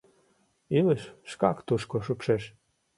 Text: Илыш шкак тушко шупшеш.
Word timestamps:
Илыш 0.77 1.03
шкак 1.31 1.57
тушко 1.67 1.97
шупшеш. 2.05 2.43